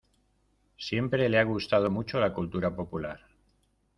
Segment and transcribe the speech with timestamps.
[0.79, 3.19] Siempre le ha gustado mucho la cultura popular.